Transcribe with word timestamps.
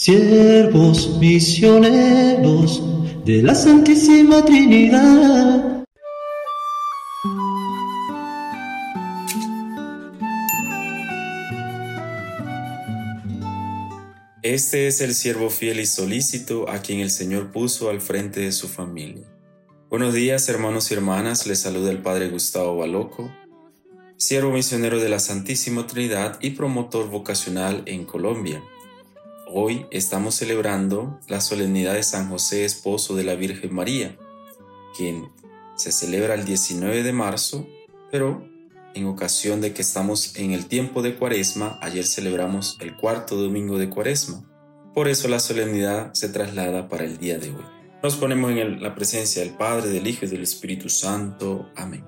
siervos 0.00 1.18
misioneros 1.18 2.82
de 3.26 3.42
la 3.42 3.54
Santísima 3.54 4.42
Trinidad. 4.42 5.84
Este 14.40 14.86
es 14.86 15.02
el 15.02 15.12
siervo 15.14 15.50
fiel 15.50 15.80
y 15.80 15.84
solícito 15.84 16.70
a 16.70 16.78
quien 16.78 17.00
el 17.00 17.10
Señor 17.10 17.52
puso 17.52 17.90
al 17.90 18.00
frente 18.00 18.40
de 18.40 18.52
su 18.52 18.68
familia. 18.68 19.26
Buenos 19.90 20.14
días 20.14 20.48
hermanos 20.48 20.90
y 20.90 20.94
hermanas, 20.94 21.46
les 21.46 21.60
saluda 21.60 21.90
el 21.90 22.00
Padre 22.00 22.30
Gustavo 22.30 22.74
Baloco, 22.78 23.30
siervo 24.16 24.50
misionero 24.50 24.98
de 24.98 25.10
la 25.10 25.18
Santísima 25.18 25.86
Trinidad 25.86 26.38
y 26.40 26.52
promotor 26.52 27.10
vocacional 27.10 27.82
en 27.84 28.06
Colombia. 28.06 28.62
Hoy 29.52 29.86
estamos 29.90 30.36
celebrando 30.36 31.18
la 31.26 31.40
solemnidad 31.40 31.94
de 31.94 32.04
San 32.04 32.28
José, 32.28 32.64
esposo 32.64 33.16
de 33.16 33.24
la 33.24 33.34
Virgen 33.34 33.74
María, 33.74 34.16
quien 34.96 35.28
se 35.74 35.90
celebra 35.90 36.34
el 36.34 36.44
19 36.44 37.02
de 37.02 37.12
marzo, 37.12 37.66
pero 38.12 38.46
en 38.94 39.06
ocasión 39.06 39.60
de 39.60 39.72
que 39.72 39.82
estamos 39.82 40.36
en 40.36 40.52
el 40.52 40.66
tiempo 40.66 41.02
de 41.02 41.16
Cuaresma, 41.16 41.80
ayer 41.82 42.06
celebramos 42.06 42.78
el 42.80 42.96
cuarto 42.96 43.34
domingo 43.34 43.76
de 43.76 43.90
Cuaresma. 43.90 44.44
Por 44.94 45.08
eso 45.08 45.26
la 45.26 45.40
solemnidad 45.40 46.14
se 46.14 46.28
traslada 46.28 46.88
para 46.88 47.02
el 47.02 47.18
día 47.18 47.38
de 47.38 47.48
hoy. 47.48 47.64
Nos 48.04 48.14
ponemos 48.14 48.52
en 48.52 48.80
la 48.80 48.94
presencia 48.94 49.42
del 49.42 49.54
Padre, 49.54 49.88
del 49.88 50.06
Hijo 50.06 50.26
y 50.26 50.28
del 50.28 50.42
Espíritu 50.42 50.88
Santo. 50.88 51.68
Amén. 51.74 52.04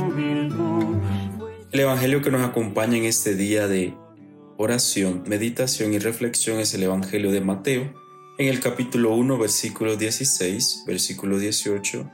El 0.00 1.80
Evangelio 1.80 2.22
que 2.22 2.30
nos 2.30 2.42
acompaña 2.42 2.96
en 2.96 3.04
este 3.04 3.34
día 3.34 3.68
de 3.68 3.94
oración, 4.56 5.24
meditación 5.26 5.92
y 5.92 5.98
reflexión 5.98 6.58
es 6.58 6.72
el 6.72 6.84
Evangelio 6.84 7.30
de 7.30 7.42
Mateo, 7.42 7.92
en 8.38 8.48
el 8.48 8.60
capítulo 8.60 9.14
1, 9.14 9.36
versículo 9.36 9.96
16, 9.96 10.84
versículo 10.86 11.38
18 11.38 12.10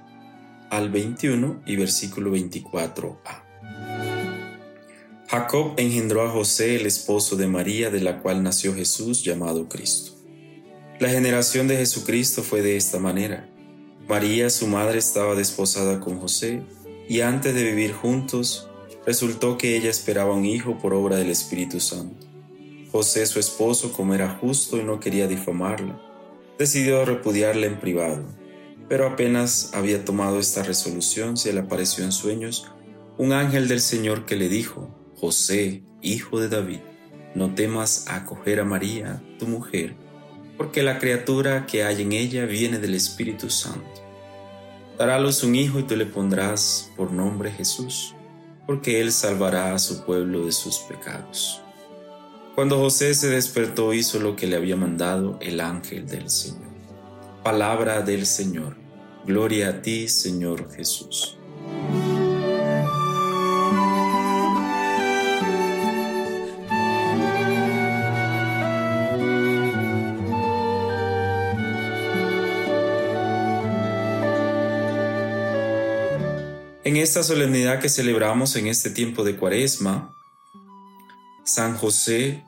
al 0.71 0.91
21 0.91 1.63
y 1.65 1.77
versículo 1.77 2.33
24a. 2.33 3.45
Jacob 5.29 5.75
engendró 5.77 6.23
a 6.23 6.31
José, 6.31 6.75
el 6.75 6.87
esposo 6.87 7.37
de 7.37 7.47
María, 7.47 7.91
de 7.91 8.01
la 8.01 8.21
cual 8.21 8.43
nació 8.43 8.75
Jesús 8.75 9.23
llamado 9.23 9.69
Cristo. 9.69 10.11
La 10.99 11.11
generación 11.11 11.69
de 11.69 11.77
Jesucristo 11.77 12.43
fue 12.43 12.63
de 12.63 12.77
esta 12.77 12.99
manera. 12.99 13.49
María, 14.09 14.51
su 14.51 14.67
madre, 14.67 14.99
estaba 14.99 15.37
desposada 15.37 16.01
con 16.01 16.19
José, 16.19 16.63
y 17.09 17.21
antes 17.21 17.55
de 17.55 17.65
vivir 17.65 17.93
juntos, 17.93 18.69
resultó 19.07 19.57
que 19.57 19.77
ella 19.77 19.91
esperaba 19.91 20.35
un 20.35 20.45
hijo 20.45 20.79
por 20.79 20.93
obra 20.95 21.17
del 21.17 21.31
Espíritu 21.31 21.81
Santo. 21.81 22.27
José, 22.91 23.27
su 23.27 23.39
esposo, 23.39 23.93
como 23.93 24.15
era 24.15 24.29
justo 24.41 24.79
y 24.79 24.83
no 24.83 25.01
quería 25.01 25.29
difamarla, 25.29 26.01
decidió 26.59 27.05
repudiarla 27.05 27.67
en 27.67 27.79
privado. 27.79 28.25
Pero 28.89 29.07
apenas 29.07 29.71
había 29.75 30.05
tomado 30.05 30.39
esta 30.39 30.63
resolución, 30.63 31.37
se 31.37 31.53
le 31.53 31.61
apareció 31.61 32.05
en 32.05 32.13
sueños 32.13 32.71
un 33.19 33.33
ángel 33.33 33.69
del 33.69 33.81
Señor 33.81 34.27
que 34.27 34.37
le 34.37 34.49
dijo, 34.49 34.95
José, 35.17 35.83
hijo 36.03 36.41
de 36.41 36.49
David, 36.49 36.81
no 37.35 37.55
temas 37.55 38.07
acoger 38.09 38.61
a 38.61 38.65
María, 38.65 39.23
tu 39.39 39.47
mujer, 39.47 39.95
porque 40.57 40.83
la 40.83 40.99
criatura 40.99 41.67
que 41.67 41.85
hay 41.85 42.03
en 42.03 42.13
ella 42.13 42.47
viene 42.47 42.79
del 42.79 42.95
Espíritu 42.95 43.51
Santo. 43.51 44.06
Dará 44.99 45.19
un 45.19 45.55
hijo 45.55 45.79
y 45.79 45.83
tú 45.83 45.95
le 45.95 46.07
pondrás 46.07 46.91
por 46.97 47.13
nombre 47.13 47.51
Jesús, 47.51 48.15
porque 48.67 49.03
él 49.03 49.13
salvará 49.13 49.75
a 49.75 49.79
su 49.79 50.05
pueblo 50.05 50.47
de 50.47 50.53
sus 50.53 50.79
pecados. 50.79 51.61
Cuando 52.55 52.79
José 52.79 53.15
se 53.15 53.29
despertó 53.29 53.93
hizo 53.93 54.19
lo 54.19 54.37
que 54.37 54.47
le 54.47 54.57
había 54.57 54.77
mandado 54.77 55.39
el 55.43 55.61
ángel 55.61 56.07
del 56.07 56.31
Señor. 56.31 56.71
Palabra 57.45 58.01
del 58.01 58.25
Señor. 58.25 58.77
Gloria 59.27 59.69
a 59.69 59.83
ti, 59.83 60.09
Señor 60.09 60.73
Jesús. 60.73 61.37
En 76.87 76.97
esta 76.97 77.25
solemnidad 77.25 77.81
que 77.81 77.89
celebramos 77.89 78.55
en 78.55 78.69
este 78.69 78.91
tiempo 78.91 79.25
de 79.25 79.35
Cuaresma, 79.35 80.15
San 81.45 81.77
José 81.77 82.45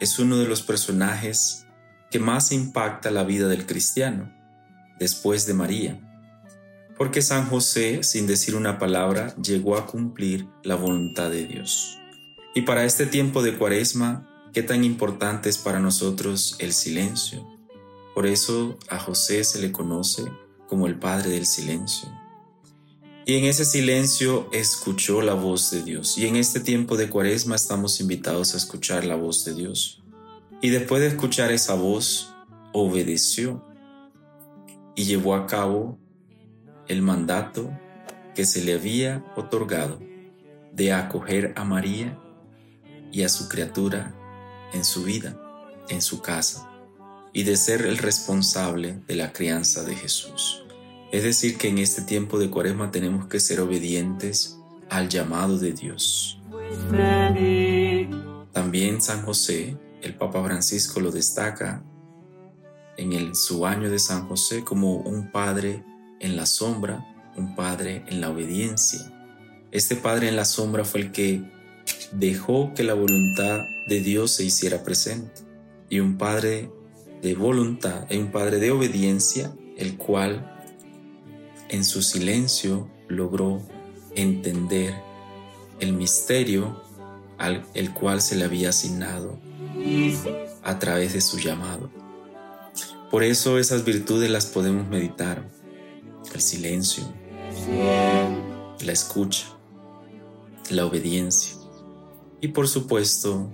es 0.00 0.18
uno 0.18 0.38
de 0.38 0.48
los 0.48 0.62
personajes 0.62 1.66
que 2.10 2.20
más 2.20 2.52
impacta 2.52 3.10
la 3.10 3.24
vida 3.24 3.46
del 3.48 3.66
cristiano, 3.66 4.32
después 4.98 5.44
de 5.44 5.52
María, 5.52 6.00
porque 6.96 7.20
San 7.20 7.44
José, 7.50 8.02
sin 8.02 8.26
decir 8.26 8.56
una 8.56 8.78
palabra, 8.78 9.36
llegó 9.36 9.76
a 9.76 9.84
cumplir 9.84 10.48
la 10.64 10.76
voluntad 10.76 11.28
de 11.28 11.44
Dios. 11.44 11.98
Y 12.54 12.62
para 12.62 12.86
este 12.86 13.04
tiempo 13.04 13.42
de 13.42 13.58
Cuaresma, 13.58 14.26
qué 14.54 14.62
tan 14.62 14.84
importante 14.84 15.50
es 15.50 15.58
para 15.58 15.80
nosotros 15.80 16.56
el 16.60 16.72
silencio. 16.72 17.46
Por 18.14 18.26
eso 18.26 18.78
a 18.88 18.98
José 18.98 19.44
se 19.44 19.60
le 19.60 19.70
conoce 19.70 20.24
como 20.66 20.86
el 20.86 20.98
Padre 20.98 21.28
del 21.28 21.44
Silencio 21.44 22.08
y 23.28 23.36
en 23.36 23.44
ese 23.44 23.66
silencio 23.66 24.48
escuchó 24.52 25.20
la 25.20 25.34
voz 25.34 25.70
de 25.70 25.82
Dios. 25.82 26.16
Y 26.16 26.26
en 26.26 26.36
este 26.36 26.60
tiempo 26.60 26.96
de 26.96 27.10
cuaresma 27.10 27.56
estamos 27.56 28.00
invitados 28.00 28.54
a 28.54 28.56
escuchar 28.56 29.04
la 29.04 29.16
voz 29.16 29.44
de 29.44 29.54
Dios. 29.54 30.02
Y 30.62 30.70
después 30.70 31.02
de 31.02 31.08
escuchar 31.08 31.52
esa 31.52 31.74
voz, 31.74 32.32
obedeció 32.72 33.62
y 34.96 35.04
llevó 35.04 35.34
a 35.34 35.46
cabo 35.46 35.98
el 36.86 37.02
mandato 37.02 37.70
que 38.34 38.46
se 38.46 38.64
le 38.64 38.72
había 38.72 39.22
otorgado 39.36 40.00
de 40.72 40.94
acoger 40.94 41.52
a 41.54 41.64
María 41.64 42.18
y 43.12 43.24
a 43.24 43.28
su 43.28 43.46
criatura 43.50 44.14
en 44.72 44.86
su 44.86 45.04
vida, 45.04 45.38
en 45.90 46.00
su 46.00 46.22
casa, 46.22 46.70
y 47.34 47.42
de 47.42 47.58
ser 47.58 47.82
el 47.82 47.98
responsable 47.98 49.02
de 49.06 49.16
la 49.16 49.34
crianza 49.34 49.82
de 49.82 49.94
Jesús. 49.96 50.64
Es 51.10 51.22
decir, 51.22 51.56
que 51.56 51.68
en 51.68 51.78
este 51.78 52.02
tiempo 52.02 52.38
de 52.38 52.50
cuaresma 52.50 52.90
tenemos 52.90 53.26
que 53.26 53.40
ser 53.40 53.60
obedientes 53.60 54.58
al 54.90 55.08
llamado 55.08 55.58
de 55.58 55.72
Dios. 55.72 56.38
También 58.52 59.00
San 59.00 59.22
José, 59.22 59.76
el 60.02 60.14
Papa 60.14 60.44
Francisco 60.44 61.00
lo 61.00 61.10
destaca 61.10 61.82
en 62.98 63.12
el, 63.12 63.34
su 63.34 63.64
año 63.64 63.90
de 63.90 63.98
San 63.98 64.28
José 64.28 64.64
como 64.64 64.96
un 64.96 65.30
padre 65.30 65.82
en 66.20 66.36
la 66.36 66.44
sombra, 66.44 67.06
un 67.36 67.54
padre 67.54 68.04
en 68.08 68.20
la 68.20 68.30
obediencia. 68.30 69.00
Este 69.70 69.96
padre 69.96 70.28
en 70.28 70.36
la 70.36 70.44
sombra 70.44 70.84
fue 70.84 71.00
el 71.00 71.12
que 71.12 71.42
dejó 72.12 72.74
que 72.74 72.82
la 72.82 72.94
voluntad 72.94 73.60
de 73.86 74.00
Dios 74.00 74.32
se 74.32 74.44
hiciera 74.44 74.82
presente 74.82 75.42
y 75.88 76.00
un 76.00 76.18
padre 76.18 76.70
de 77.22 77.34
voluntad, 77.34 78.06
un 78.10 78.30
padre 78.30 78.58
de 78.58 78.70
obediencia, 78.70 79.52
el 79.76 79.96
cual 79.96 80.57
en 81.68 81.84
su 81.84 82.02
silencio 82.02 82.88
logró 83.08 83.62
entender 84.14 84.94
el 85.80 85.92
misterio 85.92 86.82
al 87.38 87.64
el 87.74 87.92
cual 87.92 88.20
se 88.20 88.36
le 88.36 88.44
había 88.44 88.70
asignado 88.70 89.38
a 90.62 90.78
través 90.78 91.12
de 91.12 91.20
su 91.20 91.38
llamado. 91.38 91.90
Por 93.10 93.22
eso 93.22 93.58
esas 93.58 93.84
virtudes 93.84 94.30
las 94.30 94.46
podemos 94.46 94.86
meditar. 94.88 95.48
El 96.34 96.42
silencio, 96.42 97.04
la 98.80 98.92
escucha, 98.92 99.46
la 100.70 100.84
obediencia 100.84 101.54
y 102.40 102.48
por 102.48 102.68
supuesto 102.68 103.50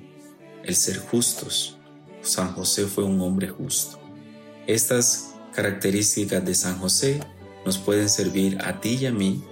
el 0.64 0.74
ser 0.74 0.98
justos. 0.98 1.78
San 2.22 2.52
José 2.54 2.86
fue 2.86 3.04
un 3.04 3.20
hombre 3.20 3.48
justo. 3.48 4.00
Estas 4.66 5.34
características 5.54 6.44
de 6.44 6.54
San 6.54 6.78
José 6.78 7.20
nos 7.64 7.78
pueden 7.78 8.08
servir 8.08 8.58
a 8.62 8.80
ti 8.80 8.98
y 9.00 9.06
a 9.06 9.12
mí 9.12 9.42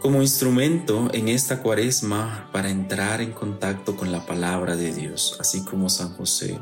como 0.00 0.22
instrumento 0.22 1.08
en 1.12 1.28
esta 1.28 1.62
cuaresma 1.62 2.48
para 2.52 2.70
entrar 2.70 3.20
en 3.20 3.32
contacto 3.32 3.96
con 3.96 4.12
la 4.12 4.24
palabra 4.24 4.76
de 4.76 4.94
Dios, 4.94 5.36
así 5.40 5.64
como 5.64 5.88
San 5.88 6.12
José 6.14 6.58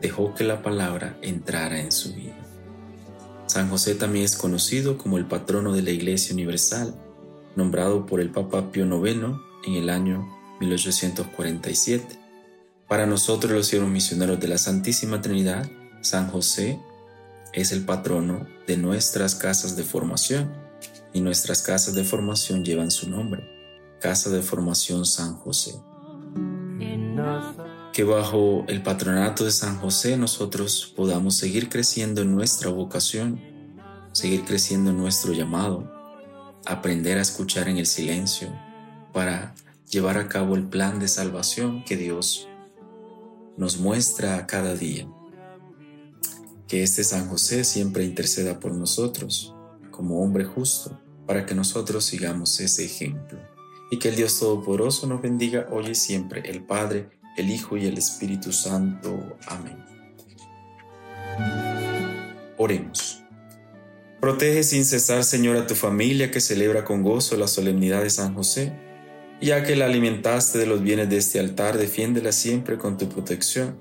dejó 0.00 0.34
que 0.34 0.44
la 0.44 0.62
palabra 0.62 1.18
entrara 1.22 1.80
en 1.80 1.92
su 1.92 2.14
vida. 2.14 2.36
San 3.46 3.68
José 3.68 3.94
también 3.94 4.24
es 4.24 4.36
conocido 4.36 4.96
como 4.96 5.18
el 5.18 5.26
patrono 5.26 5.72
de 5.72 5.82
la 5.82 5.90
Iglesia 5.90 6.34
Universal, 6.34 6.94
nombrado 7.54 8.06
por 8.06 8.20
el 8.20 8.30
Papa 8.30 8.72
Pío 8.72 8.86
IX 8.86 9.36
en 9.66 9.74
el 9.74 9.90
año 9.90 10.26
1847. 10.60 12.18
Para 12.88 13.06
nosotros 13.06 13.52
los 13.52 13.66
siervos 13.66 13.90
misioneros 13.90 14.40
de 14.40 14.48
la 14.48 14.58
Santísima 14.58 15.20
Trinidad, 15.20 15.70
San 16.00 16.28
José 16.28 16.80
es 17.52 17.72
el 17.72 17.84
patrono 17.84 18.46
de 18.66 18.76
nuestras 18.76 19.34
casas 19.34 19.76
de 19.76 19.82
formación 19.82 20.52
y 21.12 21.20
nuestras 21.20 21.62
casas 21.62 21.94
de 21.94 22.04
formación 22.04 22.64
llevan 22.64 22.90
su 22.90 23.10
nombre, 23.10 23.48
Casa 24.00 24.30
de 24.30 24.42
Formación 24.42 25.04
San 25.04 25.36
José. 25.36 25.74
Que 27.92 28.04
bajo 28.04 28.64
el 28.68 28.82
patronato 28.82 29.44
de 29.44 29.50
San 29.50 29.78
José 29.78 30.16
nosotros 30.16 30.92
podamos 30.96 31.36
seguir 31.36 31.68
creciendo 31.68 32.22
en 32.22 32.34
nuestra 32.34 32.70
vocación, 32.70 33.40
seguir 34.12 34.44
creciendo 34.44 34.90
en 34.90 34.98
nuestro 34.98 35.32
llamado, 35.32 35.90
aprender 36.64 37.18
a 37.18 37.22
escuchar 37.22 37.68
en 37.68 37.78
el 37.78 37.86
silencio 37.86 38.48
para 39.12 39.54
llevar 39.90 40.18
a 40.18 40.28
cabo 40.28 40.54
el 40.54 40.68
plan 40.68 41.00
de 41.00 41.08
salvación 41.08 41.84
que 41.84 41.96
Dios 41.96 42.48
nos 43.56 43.78
muestra 43.78 44.46
cada 44.46 44.74
día. 44.74 45.06
Que 46.70 46.84
este 46.84 47.02
San 47.02 47.28
José 47.28 47.64
siempre 47.64 48.04
interceda 48.04 48.60
por 48.60 48.72
nosotros 48.72 49.52
como 49.90 50.22
hombre 50.22 50.44
justo 50.44 51.00
para 51.26 51.44
que 51.44 51.54
nosotros 51.54 52.04
sigamos 52.04 52.60
ese 52.60 52.84
ejemplo. 52.84 53.40
Y 53.90 53.98
que 53.98 54.08
el 54.08 54.14
Dios 54.14 54.38
Todopoderoso 54.38 55.08
nos 55.08 55.20
bendiga 55.20 55.66
hoy 55.72 55.88
y 55.88 55.94
siempre, 55.96 56.48
el 56.48 56.62
Padre, 56.62 57.10
el 57.36 57.50
Hijo 57.50 57.76
y 57.76 57.86
el 57.86 57.98
Espíritu 57.98 58.52
Santo. 58.52 59.36
Amén. 59.48 59.84
Oremos. 62.56 63.24
Protege 64.20 64.62
sin 64.62 64.84
cesar, 64.84 65.24
Señor, 65.24 65.56
a 65.56 65.66
tu 65.66 65.74
familia 65.74 66.30
que 66.30 66.40
celebra 66.40 66.84
con 66.84 67.02
gozo 67.02 67.36
la 67.36 67.48
solemnidad 67.48 68.02
de 68.02 68.10
San 68.10 68.32
José 68.32 68.72
ya 69.40 69.64
que 69.64 69.74
la 69.74 69.86
alimentaste 69.86 70.58
de 70.58 70.66
los 70.66 70.82
bienes 70.82 71.08
de 71.08 71.16
este 71.16 71.40
altar, 71.40 71.78
defiéndela 71.78 72.30
siempre 72.32 72.76
con 72.76 72.98
tu 72.98 73.08
protección 73.08 73.78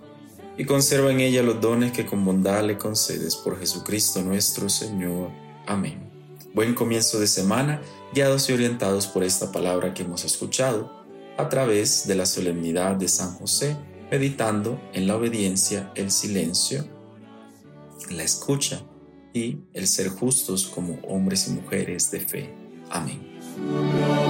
y 0.59 0.65
conserva 0.65 1.09
en 1.09 1.21
ella 1.21 1.41
los 1.41 1.61
dones 1.61 1.93
que 1.93 2.05
con 2.05 2.25
bondad 2.25 2.65
le 2.65 2.77
concedes 2.77 3.37
por 3.37 3.57
Jesucristo 3.57 4.21
nuestro 4.21 4.67
Señor. 4.67 5.29
Amén. 5.65 6.11
Buen 6.53 6.75
comienzo 6.75 7.17
de 7.17 7.27
semana, 7.27 7.81
guiados 8.13 8.49
y 8.49 8.53
orientados 8.53 9.07
por 9.07 9.23
esta 9.23 9.53
palabra 9.53 9.93
que 9.93 10.03
hemos 10.03 10.25
escuchado 10.25 10.91
a 11.37 11.47
través 11.47 12.05
de 12.07 12.15
la 12.15 12.25
solemnidad 12.25 12.97
de 12.97 13.07
San 13.07 13.35
José, 13.35 13.77
meditando 14.11 14.81
en 14.91 15.07
la 15.07 15.15
obediencia, 15.15 15.93
el 15.95 16.11
silencio, 16.11 16.85
la 18.09 18.23
escucha 18.23 18.81
y 19.33 19.59
el 19.73 19.87
ser 19.87 20.09
justos 20.09 20.65
como 20.65 20.99
hombres 21.07 21.47
y 21.47 21.51
mujeres 21.51 22.11
de 22.11 22.19
fe. 22.19 22.53
Amén. 22.89 24.28